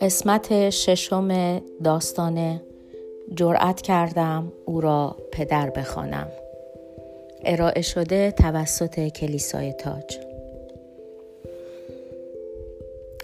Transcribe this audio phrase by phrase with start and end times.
[0.00, 2.60] قسمت ششم داستان
[3.34, 6.28] جرأت کردم او را پدر بخوانم.
[7.44, 10.18] ارائه شده توسط کلیسای تاج.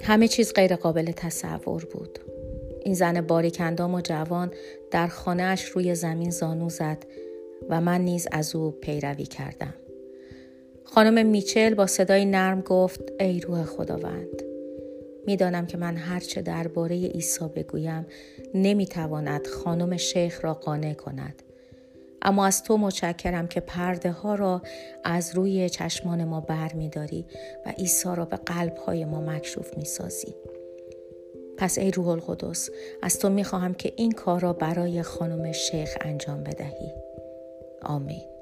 [0.03, 2.19] همه چیز غیر قابل تصور بود.
[2.85, 4.53] این زن باریکندام و جوان
[4.91, 6.99] در خانهاش روی زمین زانو زد
[7.69, 9.75] و من نیز از او پیروی کردم.
[10.87, 14.43] خانم میچل با صدای نرم گفت ای روح خداوند
[15.27, 18.07] می‌دانم که من هرچه درباره عیسی بگویم
[18.55, 21.43] نمی‌تواند خانم شیخ را قانع کند
[22.23, 24.63] اما از تو متشکرم که پرده ها را
[25.05, 27.27] از روی چشمان ما بر می داری
[27.67, 30.35] و عیسی را به قلب های ما مکشوف می سازی.
[31.57, 32.71] پس ای روح القدس
[33.03, 36.93] از تو می خواهم که این کار را برای خانم شیخ انجام بدهی.
[37.83, 38.36] آمین.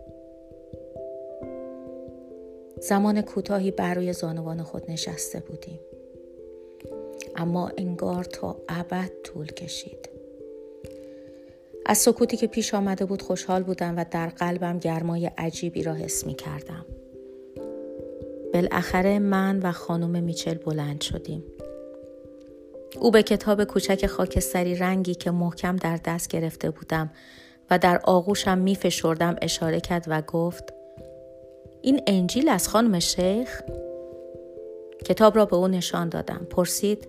[2.88, 5.80] زمان کوتاهی بر روی زانوان خود نشسته بودیم.
[7.36, 10.08] اما انگار تا ابد طول کشید.
[11.86, 16.26] از سکوتی که پیش آمده بود خوشحال بودم و در قلبم گرمای عجیبی را حس
[16.26, 16.86] می کردم.
[18.54, 21.44] بالاخره من و خانم میچل بلند شدیم.
[23.00, 27.10] او به کتاب کوچک خاکستری رنگی که محکم در دست گرفته بودم
[27.70, 30.73] و در آغوشم می فشردم اشاره کرد و گفت
[31.84, 33.62] این انجیل از خانم شیخ؟
[35.04, 36.46] کتاب را به او نشان دادم.
[36.50, 37.08] پرسید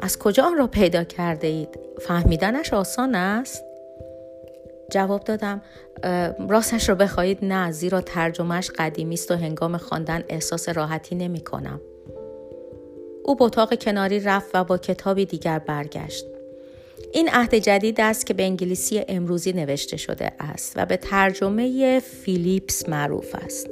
[0.00, 3.64] از کجا آن را پیدا کرده اید؟ فهمیدنش آسان است؟
[4.90, 5.62] جواب دادم
[6.48, 11.80] راستش رو بخواهید نه زیرا ترجمهش قدیمی است و هنگام خواندن احساس راحتی نمی کنم.
[13.24, 16.24] او به اتاق کناری رفت و با کتابی دیگر برگشت.
[17.12, 22.88] این عهد جدید است که به انگلیسی امروزی نوشته شده است و به ترجمه فیلیپس
[22.88, 23.66] معروف است.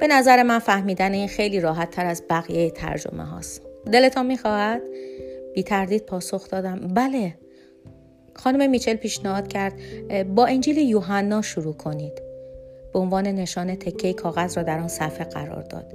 [0.00, 3.62] به نظر من فهمیدن این خیلی راحت تر از بقیه ترجمه هاست.
[3.92, 4.82] دلتان می‌خواهد؟
[5.54, 7.34] بی تردید پاسخ دادم بله
[8.34, 9.74] خانم میچل پیشنهاد کرد
[10.34, 12.22] با انجیل یوحنا شروع کنید
[12.92, 15.94] به عنوان نشان تکه کاغذ را در آن صفحه قرار داد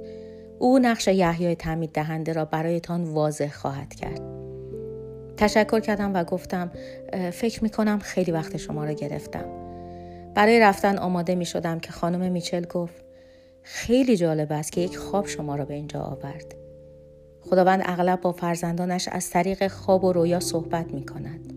[0.58, 4.31] او نقش یحیای تعمید دهنده را برایتان واضح خواهد کرد
[5.42, 6.70] تشکر کردم و گفتم
[7.32, 9.44] فکر می کنم خیلی وقت شما را گرفتم
[10.34, 13.04] برای رفتن آماده می شدم که خانم میچل گفت
[13.62, 16.54] خیلی جالب است که یک خواب شما را به اینجا آورد
[17.40, 21.52] خداوند اغلب با فرزندانش از طریق خواب و رویا صحبت می کند.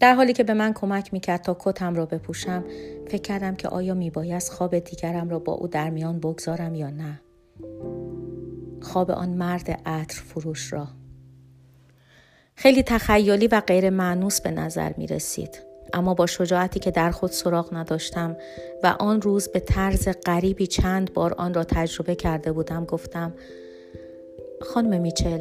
[0.00, 2.64] در حالی که به من کمک می کرد تا کتم را بپوشم
[3.08, 6.90] فکر کردم که آیا می بایست خواب دیگرم را با او در میان بگذارم یا
[6.90, 7.20] نه.
[8.80, 10.88] خواب آن مرد عطر فروش را.
[12.56, 15.62] خیلی تخیلی و غیر معنوس به نظر می رسید.
[15.92, 18.36] اما با شجاعتی که در خود سراغ نداشتم
[18.82, 23.34] و آن روز به طرز غریبی چند بار آن را تجربه کرده بودم گفتم
[24.60, 25.40] خانم میچل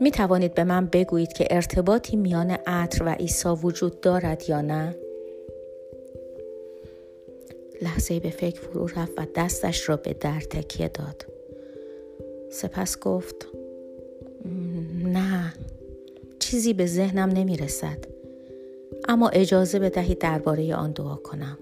[0.00, 4.96] می توانید به من بگویید که ارتباطی میان عطر و عیسی وجود دارد یا نه؟
[7.82, 11.26] لحظه به فکر فرو رفت و دستش را به در تکیه داد.
[12.50, 13.48] سپس گفت
[15.04, 15.52] نه
[16.54, 17.98] چیزی به ذهنم نمی رسد.
[19.08, 21.58] اما اجازه بدهید درباره آن دعا کنم.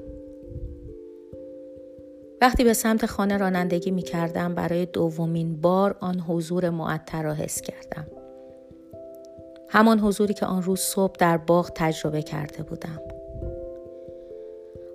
[2.41, 7.61] وقتی به سمت خانه رانندگی می کردم برای دومین بار آن حضور معطر را حس
[7.61, 8.07] کردم.
[9.69, 13.01] همان حضوری که آن روز صبح در باغ تجربه کرده بودم.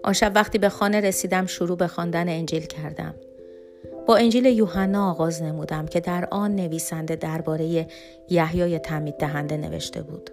[0.04, 3.16] آن شب وقتی به خانه رسیدم شروع به خواندن انجیل کردم.
[4.08, 7.88] با انجیل یوحنا آغاز نمودم که در آن نویسنده درباره
[8.30, 10.30] یحیای تعمید دهنده نوشته بود.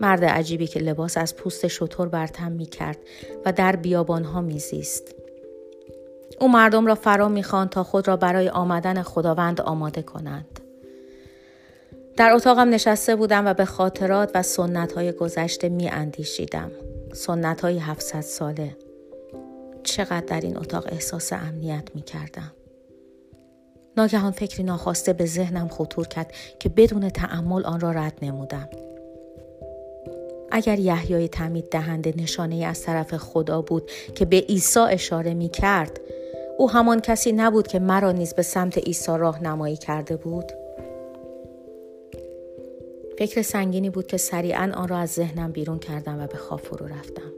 [0.00, 2.98] مرد عجیبی که لباس از پوست شطور برتم می کرد
[3.44, 5.14] و در بیابان ها میزیست.
[6.40, 10.60] او مردم را فرا می‌خواند تا خود را برای آمدن خداوند آماده کنند.
[12.16, 16.70] در اتاقم نشسته بودم و به خاطرات و سنت های گذشته می اندیشیدم.
[17.12, 18.76] سنت های 700 ساله.
[19.82, 22.52] چقدر در این اتاق احساس امنیت می کردم.
[23.98, 28.68] ناگهان فکری ناخواسته به ذهنم خطور کرد که بدون تعمل آن را رد نمودم.
[30.50, 36.00] اگر یحیای تعمید دهنده نشانه از طرف خدا بود که به عیسی اشاره می کرد
[36.58, 40.52] او همان کسی نبود که مرا نیز به سمت عیسی راهنمایی کرده بود.
[43.18, 46.86] فکر سنگینی بود که سریعا آن را از ذهنم بیرون کردم و به خواب فرو
[46.86, 47.32] رفتم.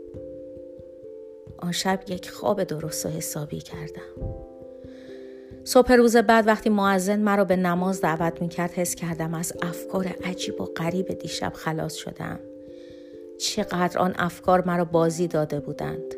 [1.58, 4.49] آن شب یک خواب درست و حسابی کردم.
[5.64, 10.14] صبح روز بعد وقتی معزن مرا به نماز دعوت می کرد حس کردم از افکار
[10.24, 12.38] عجیب و غریب دیشب خلاص شدم.
[13.38, 16.14] چقدر آن افکار مرا بازی داده بودند.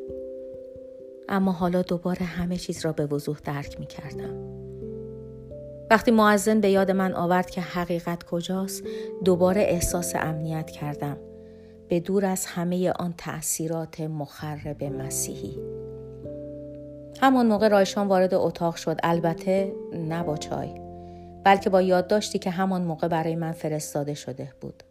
[1.28, 4.62] اما حالا دوباره همه چیز را به وضوح درک می کردم.
[5.90, 8.82] وقتی معزن به یاد من آورد که حقیقت کجاست
[9.24, 11.16] دوباره احساس امنیت کردم.
[11.88, 15.81] به دور از همه آن تأثیرات مخرب مسیحی.
[17.22, 20.80] همان موقع رایشان وارد اتاق شد البته نه با چای
[21.44, 24.82] بلکه با یادداشتی که همان موقع برای من فرستاده شده بود.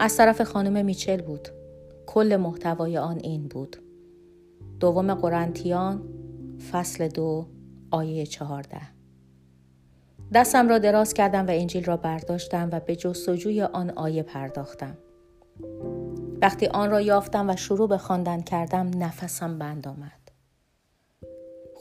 [0.00, 1.48] از طرف خانم میچل بود.
[2.06, 3.76] کل محتوای آن این بود.
[4.80, 6.02] دوم قرنتیان
[6.72, 7.46] فصل دو
[7.90, 8.80] آیه چهارده.
[10.34, 14.98] دستم را دراز کردم و انجیل را برداشتم و به جستجوی آن آیه پرداختم.
[16.42, 20.21] وقتی آن را یافتم و شروع به خواندن کردم نفسم بند آمد.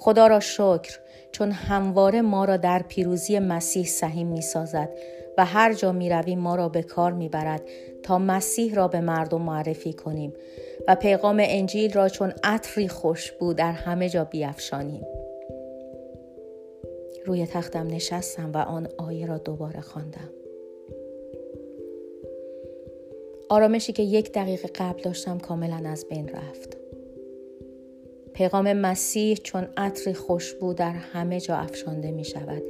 [0.04, 1.00] خدا را شکر
[1.32, 4.90] چون همواره ما را در پیروزی مسیح سهیم می سازد
[5.38, 7.62] و هر جا می رویم ما را به کار می برد
[8.04, 10.34] تا مسیح را به مردم معرفی کنیم
[10.88, 15.06] و پیغام انجیل را چون عطری خوشبو در همه جا بیافشانیم.
[17.26, 20.30] روی تختم نشستم و آن آیه را دوباره خواندم.
[23.50, 26.81] آرامشی که یک دقیقه قبل داشتم کاملا از بین رفت.
[28.34, 32.64] پیغام مسیح چون عطر خوشبو در همه جا افشانده می شود.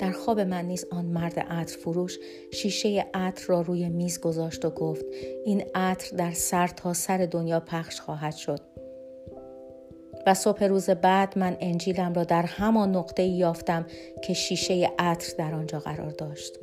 [0.00, 2.18] در خواب من نیز آن مرد عطر فروش
[2.52, 5.04] شیشه عطر را روی میز گذاشت و گفت
[5.44, 8.60] این عطر در سر تا سر دنیا پخش خواهد شد.
[10.26, 13.86] و صبح روز بعد من انجیلم را در همان نقطه یافتم
[14.24, 16.58] که شیشه عطر در آنجا قرار داشت.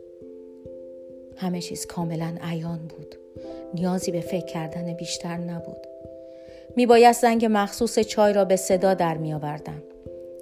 [1.38, 3.16] همه چیز کاملا عیان بود.
[3.74, 5.95] نیازی به فکر کردن بیشتر نبود.
[6.76, 9.84] می باید زنگ مخصوص چای را به صدا در می آوردم.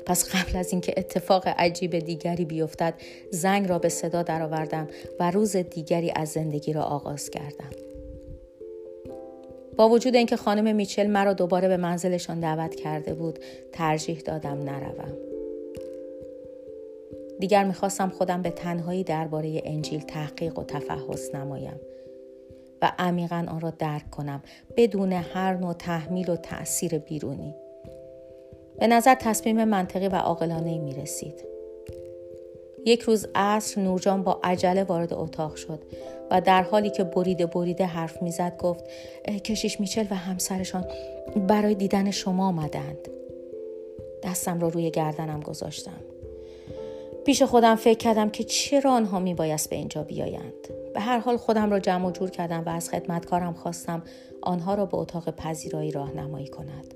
[0.06, 2.94] پس قبل از اینکه اتفاق عجیب دیگری بیفتد
[3.32, 4.88] زنگ را به صدا درآوردم
[5.20, 7.70] و روز دیگری از زندگی را آغاز کردم.
[9.78, 13.40] با وجود اینکه خانم میچل مرا دوباره به منزلشان دعوت کرده بود
[13.72, 15.18] ترجیح دادم نروم.
[17.40, 21.80] دیگر می‌خواستم خودم به تنهایی درباره انجیل تحقیق و تفحص نمایم
[22.84, 24.44] و عمیقا آن را درک کنم
[24.78, 27.56] بدون هر نوع تحمیل و تأثیر بیرونی.
[28.80, 31.46] به نظر تصمیم منطقی و عاقلانه می رسید.
[32.86, 35.80] یک روز عصر نورجان با عجله وارد اتاق شد
[36.32, 38.86] و در حالی که بریده بریده حرف می‌زد گفت
[39.44, 40.86] کشیش میچل و همسرشان
[41.48, 43.08] برای دیدن شما آمدند.
[44.24, 46.13] دستم را روی گردنم گذاشتم.
[47.26, 50.68] پیش خودم فکر کردم که چرا آنها میبایست به اینجا بیایند.
[50.94, 54.04] به هر حال خودم را جمع و جور کردم و از خدمتکارم خواستم
[54.42, 56.94] آنها را به اتاق پذیرایی راهنمایی کند.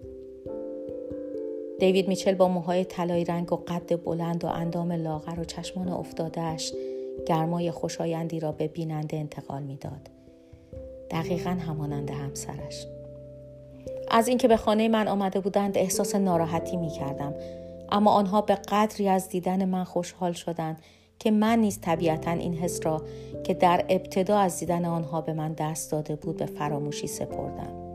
[1.79, 6.73] دیوید میچل با موهای طلایی رنگ و قد بلند و اندام لاغر و چشمان افتادهش
[7.25, 10.09] گرمای خوشایندی را به بیننده انتقال می‌داد.
[11.11, 12.87] دقیقا همانند همسرش.
[14.11, 17.33] از اینکه به خانه من آمده بودند احساس ناراحتی می کردم.
[17.91, 20.81] اما آنها به قدری از دیدن من خوشحال شدند
[21.19, 23.03] که من نیز طبیعتا این حس را
[23.43, 27.87] که در ابتدا از دیدن آنها به من دست داده بود به فراموشی سپردم.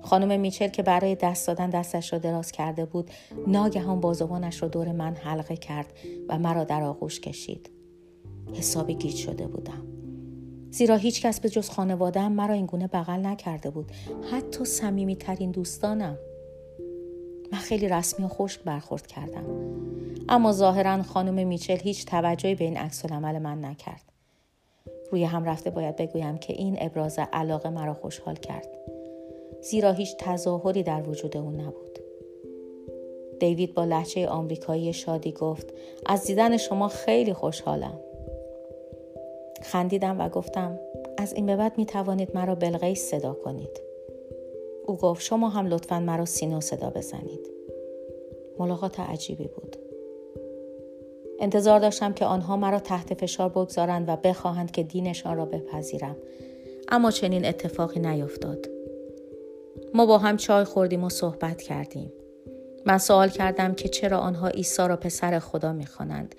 [0.00, 3.10] خانم میچل که برای دست دادن دستش را دراز کرده بود
[3.46, 5.86] ناگهان بازوانش را دور من حلقه کرد
[6.28, 7.70] و مرا در آغوش کشید.
[8.54, 9.86] حسابی گیج شده بودم.
[10.70, 13.92] زیرا هیچ کس به جز خانوادم مرا اینگونه بغل نکرده بود.
[14.32, 16.18] حتی صمیمی ترین دوستانم.
[17.52, 19.44] من خیلی رسمی و خشک برخورد کردم.
[20.28, 24.02] اما ظاهرا خانم میچل هیچ توجهی به این عکس عمل من نکرد.
[25.10, 28.68] روی هم رفته باید بگویم که این ابراز علاقه مرا خوشحال کرد.
[29.62, 31.98] زیرا هیچ تظاهری در وجود او نبود.
[33.40, 35.66] دیوید با لحچه آمریکایی شادی گفت
[36.06, 38.00] از دیدن شما خیلی خوشحالم.
[39.62, 40.78] خندیدم و گفتم
[41.18, 43.91] از این به بعد می توانید مرا بلغیس صدا کنید.
[44.86, 47.50] او گفت شما هم لطفا مرا سینو صدا بزنید.
[48.58, 49.76] ملاقات عجیبی بود.
[51.40, 56.16] انتظار داشتم که آنها مرا تحت فشار بگذارند و بخواهند که دینشان را بپذیرم.
[56.88, 58.66] اما چنین اتفاقی نیفتاد.
[59.94, 62.12] ما با هم چای خوردیم و صحبت کردیم.
[62.86, 66.34] من سوال کردم که چرا آنها عیسی را پسر خدا می‌خوانند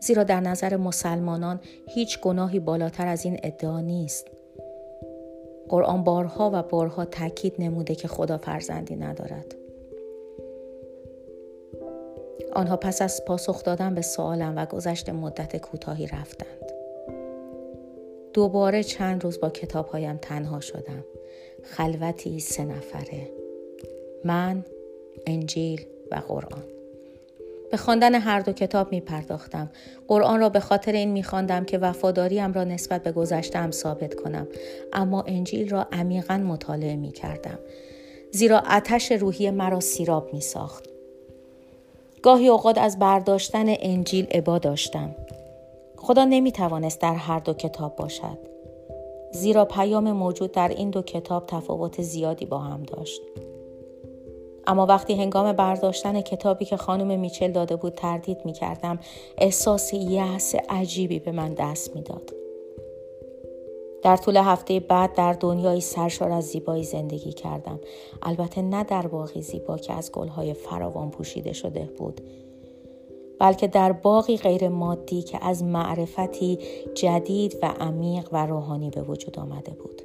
[0.00, 4.26] زیرا در نظر مسلمانان هیچ گناهی بالاتر از این ادعا نیست.
[5.68, 9.54] قرآن بارها و بارها تاکید نموده که خدا فرزندی ندارد.
[12.52, 16.72] آنها پس از پاسخ دادن به سوالم و گذشت مدت کوتاهی رفتند.
[18.32, 21.04] دوباره چند روز با کتابهایم تنها شدم.
[21.62, 23.30] خلوتی سه نفره.
[24.24, 24.64] من،
[25.26, 26.77] انجیل و قرآن.
[27.70, 29.70] به خواندن هر دو کتاب می پرداختم.
[30.08, 34.46] قرآن را به خاطر این می خواندم که وفاداریم را نسبت به گذشتم ثابت کنم.
[34.92, 37.58] اما انجیل را عمیقا مطالعه می کردم.
[38.30, 40.84] زیرا آتش روحی مرا سیراب می ساخت.
[42.22, 45.14] گاهی اوقات از برداشتن انجیل عبا داشتم.
[45.96, 48.38] خدا نمی توانست در هر دو کتاب باشد.
[49.32, 53.20] زیرا پیام موجود در این دو کتاب تفاوت زیادی با هم داشت.
[54.68, 58.98] اما وقتی هنگام برداشتن کتابی که خانم میچل داده بود تردید می کردم
[59.38, 62.32] احساس یأس عجیبی به من دست می‌داد.
[64.02, 67.80] در طول هفته بعد در دنیای سرشار از زیبایی زندگی کردم
[68.22, 72.20] البته نه در باقی زیبا که از گلهای فراوان پوشیده شده بود
[73.40, 76.58] بلکه در باقی غیر مادی که از معرفتی
[76.94, 80.02] جدید و عمیق و روحانی به وجود آمده بود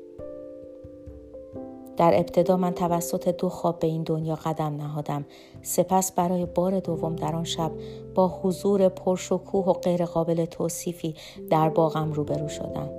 [1.98, 5.26] در ابتدا من توسط دو خواب به این دنیا قدم نهادم
[5.62, 7.72] سپس برای بار دوم در آن شب
[8.16, 11.16] با حضور پرشکوه و غیرقابل توصیفی
[11.50, 12.90] در باغم روبرو شدم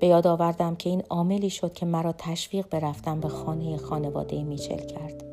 [0.00, 4.76] به یاد آوردم که این عاملی شد که مرا تشویق برفتم به خانه خانواده میچل
[4.76, 5.24] کرد.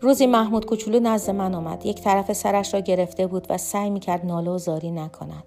[0.00, 1.86] روزی محمود کوچولو نزد من آمد.
[1.86, 5.44] یک طرف سرش را گرفته بود و سعی می‌کرد ناله و زاری نکند.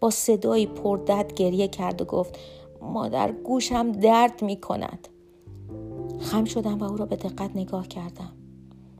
[0.00, 2.38] با صدایی پردت گریه کرد و گفت
[2.82, 5.08] مادر گوشم درد می کند.
[6.20, 8.32] خم شدم و او را به دقت نگاه کردم.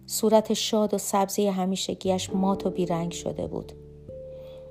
[0.07, 3.73] صورت شاد و سبزی همیشگیش مات و بیرنگ شده بود.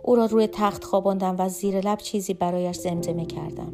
[0.03, 3.73] او را روی تخت خواباندم و زیر لب چیزی برایش زمزمه کردم.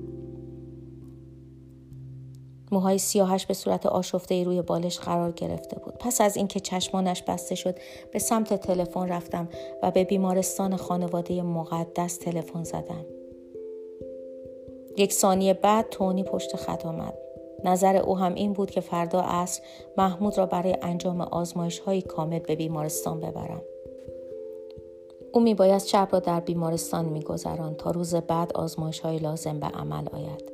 [2.72, 5.94] موهای سیاهش به صورت آشفته روی بالش قرار گرفته بود.
[5.94, 7.76] پس از اینکه چشمانش بسته شد
[8.12, 9.50] به سمت تلفن رفتم
[9.84, 13.06] و به بیمارستان خانواده مقدس تلفن زدم.
[14.98, 17.14] یک ثانیه بعد تونی پشت خط آمد.
[17.64, 19.62] نظر او هم این بود که فردا عصر
[19.98, 23.62] محمود را برای انجام آزمایش های کامل به بیمارستان ببرم.
[25.34, 29.60] او می باید شب را در بیمارستان می گذران تا روز بعد آزمایش های لازم
[29.60, 30.52] به عمل آید.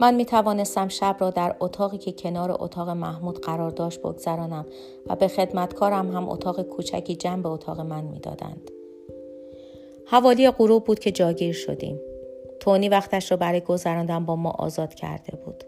[0.00, 4.66] من می توانستم شب را در اتاقی که کنار اتاق محمود قرار داشت بگذرانم
[5.06, 8.70] و به خدمتکارم هم اتاق کوچکی جنب اتاق من می دادند.
[10.06, 12.00] حوالی غروب بود که جاگیر شدیم.
[12.66, 15.64] تونی وقتش را برای گذراندن با ما آزاد کرده بود.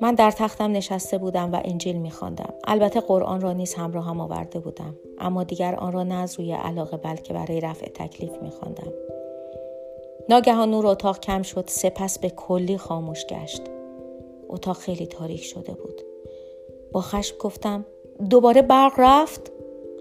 [0.00, 2.54] من در تختم نشسته بودم و انجیل میخواندم.
[2.64, 4.96] البته قرآن را نیز همراه هم آورده بودم.
[5.18, 8.92] اما دیگر آن را نه از روی علاقه بلکه برای رفع تکلیف میخواندم.
[10.28, 13.62] ناگهان نور اتاق کم شد سپس به کلی خاموش گشت.
[14.48, 16.02] اتاق خیلی تاریک شده بود.
[16.92, 17.86] با خشم گفتم
[18.30, 19.52] دوباره برق رفت؟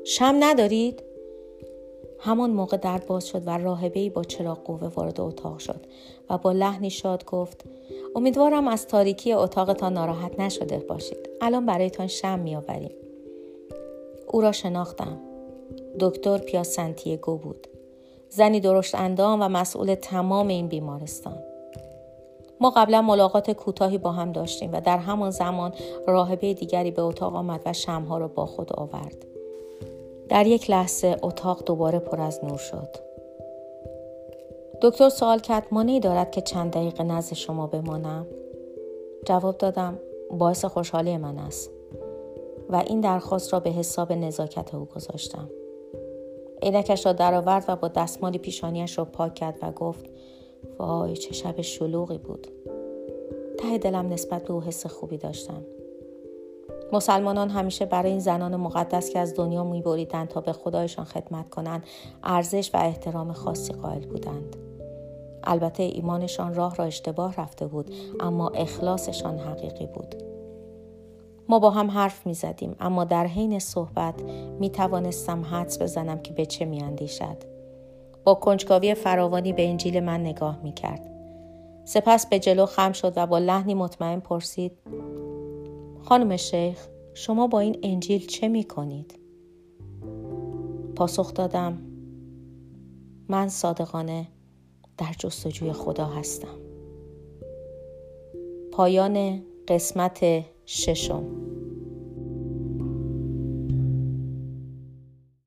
[0.06, 1.09] شم ندارید؟
[2.20, 5.86] همان موقع در باز شد و راهبه با چراغ قوه وارد اتاق شد
[6.30, 7.66] و با لحنی شاد گفت
[8.16, 11.30] امیدوارم از تاریکی اتاقتان ناراحت نشده باشید.
[11.42, 12.92] الان برایتان شم میآوریم.
[14.28, 15.18] او را شناختم.
[16.00, 17.68] دکتر پیا سنتیگو بود.
[18.30, 21.40] زنی درشت اندام و مسئول تمام این بیمارستان.
[22.62, 25.74] ما قبلا ملاقات کوتاهی با هم داشتیم و در همان زمان
[26.08, 29.26] راهبه دیگری به اتاق آمد و شمها را با خود آورد.
[30.30, 32.90] در یک لحظه اتاق دوباره پر از نور شد.
[34.82, 38.28] دکتر سوال کرد مانعی دارد که چند دقیقه نزد شما بمانم؟
[39.26, 40.00] جواب دادم
[40.32, 41.72] باعث خوشحالی من است
[42.70, 45.50] و این درخواست را به حساب نزاکت او گذاشتم.
[46.62, 50.06] عینکش را درآورد و با دستمالی پیشانیش را پاک کرد و گفت
[50.80, 52.48] وای چه شب شلوغی بود.
[53.58, 55.66] ته دلم نسبت به او حس خوبی داشتم.
[56.94, 61.84] مسلمانان همیشه برای این زنان مقدس که از دنیا میبریدند تا به خدایشان خدمت کنند
[62.24, 64.56] ارزش و احترام خاصی قائل بودند
[65.44, 70.16] البته ایمانشان راه را اشتباه رفته بود اما اخلاصشان حقیقی بود
[71.50, 74.24] ما با هم حرف می زدیم اما در حین صحبت
[74.60, 77.38] می توانستم حدس بزنم که به چه می اندیشد.
[78.24, 81.10] با کنجکاوی فراوانی به انجیل من نگاه می کرد.
[81.86, 84.72] سپس به جلو خم شد و با لحنی مطمئن پرسید
[86.10, 89.20] خانم شیخ شما با این انجیل چه می کنید؟
[90.96, 91.82] پاسخ دادم
[93.28, 94.28] من صادقانه
[94.98, 96.58] در جستجوی خدا هستم
[98.72, 101.24] پایان قسمت ششم